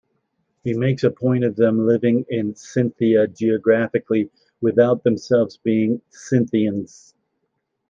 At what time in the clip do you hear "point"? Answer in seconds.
1.11-1.43